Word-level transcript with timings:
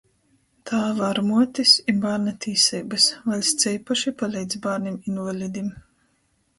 Tāva 0.69 1.03
ar 1.07 1.21
muotis 1.31 1.73
i 1.93 1.95
bārna 2.07 2.35
tīseibys. 2.47 3.07
Vaļsts 3.29 3.71
eipaši 3.75 4.17
paleidz 4.25 4.61
bārnim 4.69 5.01
invalidim, 5.15 5.75